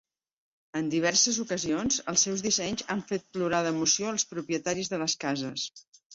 [0.77, 5.71] En diverses ocasions, els seus dissenys han fet plorar d'emoció el propietaris de les cases.